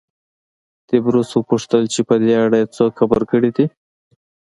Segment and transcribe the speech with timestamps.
[0.87, 3.65] تبریوس وپوښتل چې په دې اړه یې څوک خبر کړي دي